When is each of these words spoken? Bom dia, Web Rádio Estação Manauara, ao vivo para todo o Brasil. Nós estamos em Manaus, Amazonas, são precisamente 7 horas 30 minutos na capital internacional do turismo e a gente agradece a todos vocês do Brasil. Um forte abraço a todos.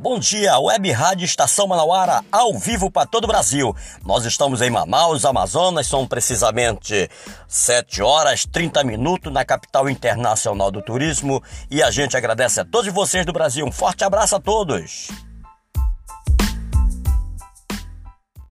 Bom 0.00 0.16
dia, 0.16 0.56
Web 0.60 0.92
Rádio 0.92 1.24
Estação 1.24 1.66
Manauara, 1.66 2.24
ao 2.30 2.56
vivo 2.56 2.88
para 2.88 3.04
todo 3.04 3.24
o 3.24 3.26
Brasil. 3.26 3.74
Nós 4.06 4.24
estamos 4.24 4.62
em 4.62 4.70
Manaus, 4.70 5.24
Amazonas, 5.24 5.88
são 5.88 6.06
precisamente 6.06 7.10
7 7.48 8.00
horas 8.00 8.46
30 8.46 8.84
minutos 8.84 9.32
na 9.32 9.44
capital 9.44 9.90
internacional 9.90 10.70
do 10.70 10.80
turismo 10.80 11.42
e 11.68 11.82
a 11.82 11.90
gente 11.90 12.16
agradece 12.16 12.60
a 12.60 12.64
todos 12.64 12.94
vocês 12.94 13.26
do 13.26 13.32
Brasil. 13.32 13.66
Um 13.66 13.72
forte 13.72 14.04
abraço 14.04 14.36
a 14.36 14.40
todos. 14.40 15.08